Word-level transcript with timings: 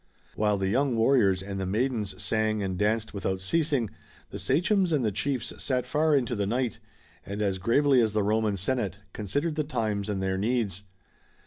While 0.35 0.57
the 0.57 0.67
young 0.67 0.95
warriors 0.97 1.43
and 1.43 1.59
the 1.59 1.67
maidens 1.67 2.19
sang 2.19 2.63
and 2.63 2.75
danced 2.75 3.13
without 3.13 3.39
ceasing, 3.39 3.91
the 4.31 4.39
sachems 4.39 4.91
and 4.91 5.05
the 5.05 5.11
chiefs 5.11 5.53
sat 5.63 5.85
far 5.85 6.15
into 6.15 6.33
the 6.33 6.47
night, 6.47 6.79
and 7.23 7.39
as 7.39 7.59
gravely 7.59 8.01
as 8.01 8.13
the 8.13 8.23
Roman 8.23 8.57
Senate, 8.57 8.97
considered 9.13 9.53
the 9.57 9.63
times 9.63 10.09
and 10.09 10.19
their 10.19 10.39
needs. 10.39 10.81